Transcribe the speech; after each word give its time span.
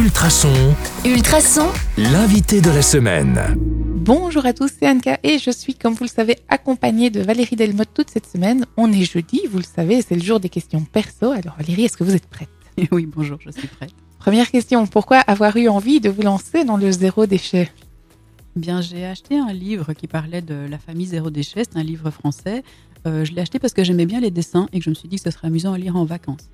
Ultrason, 0.00 0.74
Ultrason, 1.04 1.68
l'invité 1.98 2.62
de 2.62 2.70
la 2.70 2.80
semaine. 2.80 3.38
Bonjour 3.58 4.46
à 4.46 4.54
tous, 4.54 4.70
c'est 4.78 4.88
Anka 4.88 5.18
et 5.22 5.38
je 5.38 5.50
suis, 5.50 5.74
comme 5.74 5.92
vous 5.92 6.04
le 6.04 6.08
savez, 6.08 6.38
accompagnée 6.48 7.10
de 7.10 7.20
Valérie 7.20 7.54
Delmotte 7.54 7.90
toute 7.92 8.08
cette 8.08 8.24
semaine. 8.24 8.64
On 8.78 8.90
est 8.90 9.04
jeudi, 9.04 9.42
vous 9.50 9.58
le 9.58 9.62
savez, 9.62 10.00
c'est 10.00 10.14
le 10.14 10.22
jour 10.22 10.40
des 10.40 10.48
questions 10.48 10.80
perso. 10.80 11.32
Alors 11.32 11.54
Valérie, 11.58 11.84
est-ce 11.84 11.98
que 11.98 12.04
vous 12.04 12.14
êtes 12.14 12.26
prête? 12.28 12.48
Oui, 12.92 13.04
bonjour, 13.04 13.36
je 13.44 13.50
suis 13.50 13.68
prête. 13.68 13.92
Première 14.18 14.50
question, 14.50 14.86
pourquoi 14.86 15.18
avoir 15.18 15.54
eu 15.58 15.68
envie 15.68 16.00
de 16.00 16.08
vous 16.08 16.22
lancer 16.22 16.64
dans 16.64 16.78
le 16.78 16.90
zéro 16.90 17.26
déchet? 17.26 17.70
Bien, 18.56 18.80
j'ai 18.80 19.04
acheté 19.04 19.38
un 19.38 19.52
livre 19.52 19.92
qui 19.92 20.06
parlait 20.06 20.40
de 20.40 20.66
la 20.66 20.78
famille 20.78 21.08
zéro 21.08 21.28
déchet, 21.28 21.64
c'est 21.70 21.78
un 21.78 21.84
livre 21.84 22.10
français. 22.10 22.62
Euh, 23.06 23.26
je 23.26 23.32
l'ai 23.32 23.42
acheté 23.42 23.58
parce 23.58 23.74
que 23.74 23.84
j'aimais 23.84 24.06
bien 24.06 24.20
les 24.20 24.30
dessins 24.30 24.66
et 24.72 24.78
que 24.78 24.84
je 24.84 24.90
me 24.90 24.94
suis 24.94 25.10
dit 25.10 25.16
que 25.16 25.24
ce 25.24 25.30
serait 25.30 25.48
amusant 25.48 25.74
à 25.74 25.78
lire 25.78 25.96
en 25.96 26.06
vacances. 26.06 26.48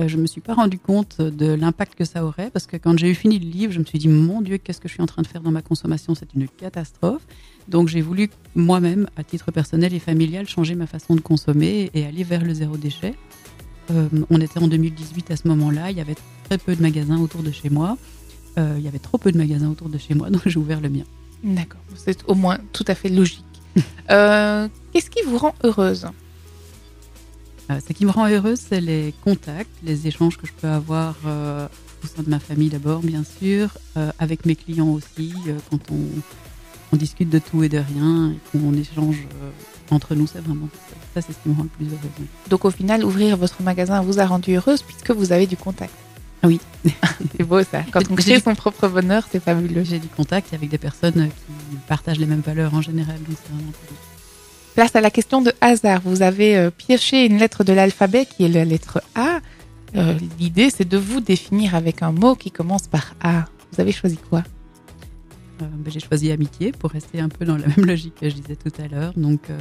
Euh, 0.00 0.08
je 0.08 0.16
ne 0.16 0.22
me 0.22 0.26
suis 0.26 0.40
pas 0.40 0.54
rendu 0.54 0.78
compte 0.78 1.20
de 1.20 1.52
l'impact 1.52 1.94
que 1.94 2.04
ça 2.04 2.24
aurait 2.24 2.50
parce 2.50 2.66
que 2.66 2.76
quand 2.76 2.98
j'ai 2.98 3.10
eu 3.10 3.14
fini 3.14 3.38
le 3.38 3.48
livre, 3.48 3.72
je 3.72 3.78
me 3.78 3.84
suis 3.84 3.98
dit 3.98 4.08
mon 4.08 4.40
Dieu, 4.40 4.58
qu'est-ce 4.58 4.80
que 4.80 4.88
je 4.88 4.94
suis 4.94 5.02
en 5.02 5.06
train 5.06 5.22
de 5.22 5.26
faire 5.26 5.42
dans 5.42 5.50
ma 5.50 5.62
consommation 5.62 6.14
C'est 6.14 6.32
une 6.34 6.48
catastrophe. 6.48 7.22
Donc 7.68 7.88
j'ai 7.88 8.00
voulu 8.00 8.30
moi-même, 8.54 9.08
à 9.16 9.24
titre 9.24 9.52
personnel 9.52 9.94
et 9.94 9.98
familial, 9.98 10.48
changer 10.48 10.74
ma 10.74 10.86
façon 10.86 11.14
de 11.14 11.20
consommer 11.20 11.90
et 11.94 12.06
aller 12.06 12.24
vers 12.24 12.44
le 12.44 12.54
zéro 12.54 12.76
déchet. 12.76 13.14
Euh, 13.90 14.08
on 14.30 14.40
était 14.40 14.60
en 14.60 14.68
2018 14.68 15.30
à 15.30 15.36
ce 15.36 15.46
moment-là, 15.48 15.90
il 15.90 15.96
y 15.96 16.00
avait 16.00 16.16
très 16.44 16.58
peu 16.58 16.74
de 16.74 16.82
magasins 16.82 17.20
autour 17.20 17.42
de 17.42 17.50
chez 17.50 17.68
moi. 17.68 17.98
Euh, 18.58 18.76
il 18.78 18.84
y 18.84 18.88
avait 18.88 18.98
trop 18.98 19.18
peu 19.18 19.32
de 19.32 19.38
magasins 19.38 19.70
autour 19.70 19.88
de 19.88 19.98
chez 19.98 20.14
moi, 20.14 20.30
donc 20.30 20.42
j'ai 20.46 20.58
ouvert 20.58 20.80
le 20.80 20.88
mien. 20.88 21.04
D'accord, 21.42 21.80
c'est 21.96 22.24
au 22.28 22.34
moins 22.34 22.58
tout 22.72 22.84
à 22.86 22.94
fait 22.94 23.08
logique. 23.08 23.44
Qu'est-ce 23.74 25.10
qui 25.10 25.22
vous 25.26 25.38
rend 25.38 25.54
heureuse? 25.64 26.06
Euh, 27.70 27.78
ce 27.86 27.92
qui 27.92 28.04
me 28.04 28.10
rend 28.10 28.28
heureuse, 28.28 28.60
c'est 28.68 28.80
les 28.80 29.14
contacts, 29.24 29.70
les 29.84 30.06
échanges 30.06 30.36
que 30.36 30.46
je 30.46 30.52
peux 30.52 30.68
avoir 30.68 31.16
euh, 31.26 31.66
au 32.04 32.06
sein 32.06 32.22
de 32.22 32.30
ma 32.30 32.40
famille 32.40 32.68
d'abord, 32.68 33.00
bien 33.00 33.22
sûr, 33.24 33.70
euh, 33.96 34.10
avec 34.18 34.46
mes 34.46 34.56
clients 34.56 34.88
aussi, 34.88 35.34
quand 35.70 35.78
on, 35.90 36.00
on 36.92 36.96
discute 36.96 37.30
de 37.30 37.38
tout 37.38 37.62
et 37.62 37.68
de 37.68 37.78
rien, 37.78 38.32
et 38.32 38.38
qu'on 38.50 38.74
échange 38.74 39.26
entre 39.90 40.14
nous, 40.14 40.26
c'est 40.26 40.40
vraiment 40.40 40.68
ça, 41.14 41.20
c'est 41.20 41.32
ce 41.32 41.38
qui 41.42 41.50
me 41.50 41.54
rend 41.54 41.64
le 41.64 41.68
plus 41.68 41.86
heureuse. 41.86 42.10
oui. 42.18 42.26
Donc 42.48 42.64
au 42.64 42.70
final, 42.70 43.04
ouvrir 43.04 43.36
votre 43.36 43.62
magasin 43.62 44.00
vous 44.00 44.18
a 44.18 44.26
rendu 44.26 44.56
heureuse 44.56 44.82
puisque 44.82 45.10
vous 45.10 45.32
avez 45.32 45.46
du 45.46 45.56
contact. 45.56 45.92
Oui. 46.42 46.60
C'est 47.36 47.44
beau 47.44 47.62
ça. 47.62 47.82
Quand 47.92 48.00
on 48.10 48.14
crée 48.16 48.40
son 48.40 48.54
propre 48.54 48.88
bonheur, 48.88 49.24
c'est 49.30 49.38
fabuleux. 49.40 49.84
J'ai 49.84 50.00
du 50.00 50.08
contact 50.08 50.52
avec 50.52 50.70
des 50.70 50.78
personnes 50.78 51.28
qui 51.28 51.76
partagent 51.86 52.18
les 52.18 52.26
mêmes 52.26 52.40
valeurs 52.40 52.74
en 52.74 52.82
général, 52.82 53.16
donc 53.18 53.36
c'est 53.40 53.52
vraiment 53.52 53.70
cool. 53.86 53.96
Place 54.74 54.96
à 54.96 55.02
la 55.02 55.10
question 55.10 55.42
de 55.42 55.52
hasard. 55.60 56.00
Vous 56.02 56.22
avez 56.22 56.56
euh, 56.56 56.70
pioché 56.70 57.26
une 57.26 57.36
lettre 57.36 57.62
de 57.62 57.74
l'alphabet 57.74 58.24
qui 58.24 58.44
est 58.44 58.48
la 58.48 58.64
lettre 58.64 59.02
A. 59.14 59.40
Euh, 59.96 60.14
L'idée, 60.38 60.70
c'est 60.70 60.88
de 60.88 60.96
vous 60.96 61.20
définir 61.20 61.74
avec 61.74 62.02
un 62.02 62.12
mot 62.12 62.34
qui 62.34 62.50
commence 62.50 62.86
par 62.86 63.14
A. 63.20 63.44
Vous 63.72 63.80
avez 63.82 63.92
choisi 63.92 64.16
quoi? 64.16 64.42
Euh, 65.60 65.66
ben, 65.70 65.92
j'ai 65.92 66.00
choisi 66.00 66.30
amitié 66.30 66.72
pour 66.72 66.90
rester 66.90 67.20
un 67.20 67.28
peu 67.28 67.44
dans 67.44 67.58
la 67.58 67.66
même 67.76 67.84
logique 67.84 68.14
que 68.14 68.30
je 68.30 68.34
disais 68.34 68.56
tout 68.56 68.72
à 68.82 68.88
l'heure. 68.88 69.12
Donc, 69.14 69.50
euh, 69.50 69.58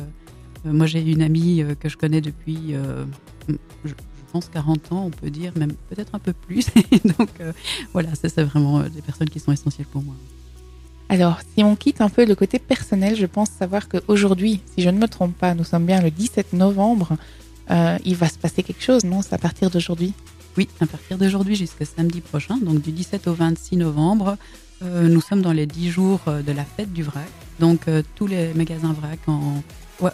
moi, 0.64 0.86
j'ai 0.86 1.02
une 1.02 1.22
amie 1.22 1.64
que 1.80 1.90
je 1.90 1.98
connais 1.98 2.22
depuis, 2.22 2.76
je, 3.84 3.94
pense, 4.32 4.48
40 4.48 4.92
ans, 4.94 5.04
on 5.08 5.10
peut 5.10 5.32
dire, 5.32 5.52
même 5.58 5.74
peut-être 5.90 6.16
un 6.16 6.20
peu 6.20 6.34
plus. 6.34 6.68
Donc, 7.18 7.30
voilà, 7.92 8.14
ça, 8.16 8.30
c'est 8.30 8.44
vraiment 8.44 8.82
des 8.84 9.02
personnes 9.02 9.30
qui 9.30 9.40
sont 9.40 9.52
essentielles 9.52 9.88
pour 9.88 10.04
moi. 10.04 10.14
Alors, 11.12 11.40
si 11.42 11.62
on 11.62 11.76
quitte 11.76 12.00
un 12.00 12.08
peu 12.08 12.24
le 12.24 12.36
côté 12.36 12.58
personnel, 12.58 13.18
je 13.18 13.26
pense 13.26 13.50
savoir 13.50 13.90
qu'aujourd'hui, 13.90 14.62
si 14.74 14.82
je 14.82 14.90
ne 14.90 14.98
me 14.98 15.10
trompe 15.10 15.36
pas, 15.36 15.54
nous 15.54 15.66
sommes 15.66 15.86
bien 15.86 16.02
le 16.02 16.10
17 16.10 16.54
novembre, 16.54 17.18
euh, 17.70 17.98
il 18.06 18.16
va 18.16 18.30
se 18.30 18.38
passer 18.38 18.64
quelque 18.64 18.82
chose, 18.82 19.04
non? 19.04 19.22
C'est 19.22 19.34
à 19.34 19.38
partir 19.38 19.70
d'aujourd'hui? 19.70 20.14
Oui, 20.56 20.70
à 20.80 20.86
partir 20.86 21.18
d'aujourd'hui 21.18 21.58
jusqu'à 21.58 21.84
samedi 21.84 22.22
prochain, 22.22 22.56
donc 22.56 22.82
du 22.82 22.94
17 22.94 23.28
au 23.28 23.34
26 23.34 23.76
novembre, 23.76 24.38
euh, 24.84 25.10
nous 25.10 25.20
sommes 25.20 25.42
dans 25.42 25.52
les 25.52 25.66
10 25.66 25.90
jours 25.90 26.22
euh, 26.30 26.42
de 26.42 26.54
la 26.54 26.64
fête 26.64 26.94
du 26.94 27.04
vrac. 27.04 27.28
Donc, 27.60 27.82
tous 28.16 28.28
les 28.28 28.54
magasins 28.54 28.94
vrac 28.94 29.20
en, 29.28 29.62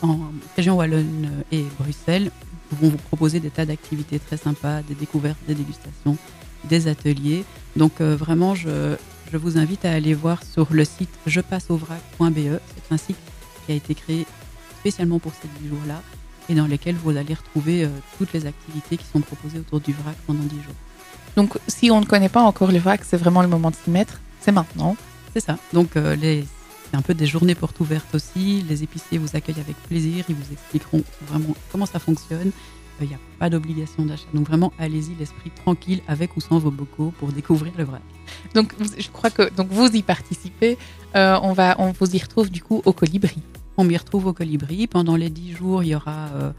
en 0.02 0.20
région 0.56 0.78
Wallonne 0.78 1.30
et 1.52 1.64
Bruxelles 1.80 2.32
vont 2.72 2.90
vous 2.90 2.98
proposer 2.98 3.40
des 3.40 3.52
tas 3.52 3.68
d'activités 3.68 4.18
très 4.18 4.38
sympas, 4.38 4.82
des 4.82 4.96
découvertes, 4.96 5.38
des 5.48 5.54
dégustations, 5.54 6.18
des 6.64 6.88
ateliers. 6.88 7.46
Donc, 7.76 8.02
vraiment, 8.02 8.56
je, 8.56 8.98
je 9.32 9.38
vous 9.38 9.58
invite 9.58 9.86
à 9.86 9.92
aller 9.92 10.14
voir 10.14 10.42
sur 10.44 10.68
le 10.72 10.86
site 10.86 11.10
jepasseauvrac.be. 11.26 12.60
C'est 12.76 12.94
un 12.94 12.98
site 12.98 13.18
qui 13.66 13.72
a 13.72 13.76
été 13.76 13.96
créé 13.96 14.26
spécialement 14.80 15.20
pour 15.20 15.34
ces 15.42 15.48
10 15.62 15.70
jours-là 15.70 16.02
et 16.50 16.56
dans 16.56 16.68
lesquels 16.68 16.96
vous 16.96 17.10
allez 17.18 17.34
retrouver 17.34 17.84
euh, 17.84 17.90
toutes 18.18 18.32
les 18.34 18.46
activités 18.46 18.96
qui 18.98 19.06
sont 19.12 19.20
proposées 19.20 19.60
autour 19.60 19.82
du 19.82 19.92
vrac 19.94 20.16
pendant 20.26 20.44
10 20.44 20.56
jours. 20.56 20.76
Donc, 21.36 21.58
si 21.68 21.92
on 21.92 22.00
ne 22.00 22.06
connaît 22.06 22.30
pas 22.30 22.42
encore 22.42 22.72
le 22.72 22.80
vrac, 22.80 23.02
c'est 23.04 23.18
vraiment 23.18 23.42
le 23.42 23.48
moment 23.48 23.70
de 23.70 23.76
s'y 23.76 23.90
mettre. 23.90 24.20
C'est 24.40 24.52
maintenant. 24.54 24.96
C'est 25.34 25.42
ça. 25.44 25.58
Donc, 25.74 25.98
euh, 25.98 26.16
les- 26.16 26.48
c'est 26.90 26.96
un 26.98 27.02
peu 27.02 27.14
des 27.14 27.26
journées 27.28 27.54
portes 27.56 27.80
ouvertes 27.82 28.16
aussi. 28.16 28.64
Les 28.70 28.82
épiciers 28.84 29.18
vous 29.18 29.36
accueillent 29.36 29.60
avec 29.60 29.76
plaisir. 29.84 30.24
Ils 30.30 30.36
vous 30.36 30.54
expliqueront 30.54 31.04
vraiment 31.28 31.54
comment 31.72 31.86
ça 31.86 32.00
fonctionne. 32.00 32.52
Il 33.02 33.08
n'y 33.08 33.14
a 33.14 33.20
pas 33.40 33.50
d'obligation 33.50 34.06
d'achat. 34.06 34.26
Donc, 34.34 34.48
vraiment, 34.48 34.74
allez-y, 34.80 35.16
l'esprit 35.20 35.52
tranquille, 35.52 36.02
avec 36.08 36.36
ou 36.38 36.42
sans 36.42 36.58
vos 36.60 36.72
bocaux, 36.72 37.14
pour 37.20 37.30
découvrir 37.32 37.74
le 37.78 37.84
vrac. 37.84 38.02
Donc, 38.56 38.74
je 38.98 39.10
crois 39.10 39.30
que 39.30 39.54
donc 39.56 39.68
vous 39.70 39.88
y 39.88 40.02
participez. 40.04 40.78
Euh, 41.16 41.38
on 41.44 41.54
va, 41.54 41.76
on 41.80 41.92
vous 41.92 42.16
y 42.16 42.20
retrouve 42.20 42.50
du 42.50 42.62
coup 42.62 42.82
au 42.86 42.94
colibri. 42.94 43.42
On 43.78 43.84
m'y 43.84 43.96
retrouve 43.98 44.26
au 44.28 44.34
colibri. 44.34 44.88
Pendant 44.88 45.16
les 45.16 45.30
10 45.30 45.54
jours, 45.56 45.84
il 45.84 45.90
y 45.90 45.96
aura 45.96 46.28
euh, 46.34 46.52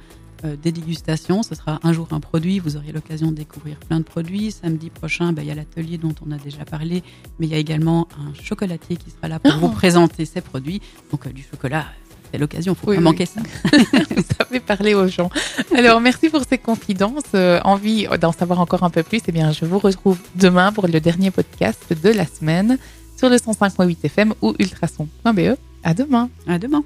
euh, 0.45 0.57
des 0.57 0.71
dégustations. 0.73 1.43
Ce 1.43 1.55
sera 1.57 1.81
un 1.83 1.93
jour 1.93 2.07
un 2.13 2.21
produit. 2.21 2.61
Vous 2.61 2.77
aurez 2.77 2.93
l'occasion 2.93 3.31
de 3.33 3.37
découvrir 3.37 3.77
plein 3.79 3.99
de 3.99 4.05
produits. 4.05 4.53
Samedi 4.53 4.89
prochain, 4.91 5.33
ben, 5.33 5.43
il 5.43 5.49
y 5.49 5.51
a 5.51 5.55
l'atelier 5.57 5.99
dont 5.99 6.15
on 6.27 6.31
a 6.31 6.39
déjà 6.39 6.65
parlé. 6.65 7.03
Mais 7.41 7.47
il 7.47 7.53
y 7.53 7.55
a 7.55 7.59
également 7.59 8.07
un 8.19 8.33
chocolatier 8.43 8.97
qui 8.97 9.11
sera 9.11 9.27
là 9.29 9.41
pour 9.41 9.53
Oh. 9.57 9.59
vous 9.67 9.69
présenter 9.71 10.25
ses 10.25 10.41
produits. 10.41 10.81
Donc, 11.11 11.27
du 11.33 11.43
chocolat, 11.43 11.87
c'est 12.31 12.39
l'occasion. 12.39 12.73
Il 12.75 12.77
faut 12.79 12.91
Oui, 12.91 12.97
pas 12.97 13.01
oui. 13.01 13.05
manquer 13.05 13.27
ça. 13.27 13.41
savez 14.39 14.58
parler 14.73 14.95
aux 14.95 15.09
gens. 15.09 15.31
Alors, 15.75 16.01
merci 16.01 16.29
pour 16.29 16.43
ces 16.49 16.59
confidences. 16.59 17.33
Euh, 17.35 17.61
envie 17.65 18.07
d'en 18.21 18.33
savoir 18.33 18.61
encore 18.61 18.83
un 18.85 18.91
peu 18.91 19.03
plus, 19.03 19.21
eh 19.27 19.33
bien, 19.33 19.51
je 19.51 19.65
vous 19.65 19.79
retrouve 19.79 20.19
demain 20.37 20.71
pour 20.73 20.87
le 20.87 21.01
dernier 21.01 21.31
podcast 21.31 21.83
de 22.05 22.11
la 22.11 22.27
semaine 22.27 22.79
sur 23.19 23.29
le 23.29 23.37
105.8 23.37 23.97
FM 24.05 24.35
ou 24.43 24.55
ultrason.be. 24.59 25.57
À 25.83 25.95
demain. 25.95 26.29
À 26.47 26.59
demain. 26.59 26.77